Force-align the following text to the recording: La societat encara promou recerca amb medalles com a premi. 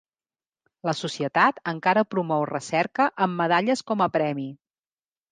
La 0.87 0.93
societat 0.99 1.59
encara 1.71 2.03
promou 2.13 2.45
recerca 2.51 3.07
amb 3.27 3.37
medalles 3.43 3.85
com 3.91 4.01
a 4.07 4.09
premi. 4.17 4.47